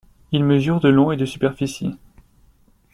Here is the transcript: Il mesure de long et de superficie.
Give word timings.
Il 0.31 0.43
mesure 0.43 0.79
de 0.79 0.89
long 0.89 1.11
et 1.11 1.15
de 1.15 1.27
superficie. 1.27 1.95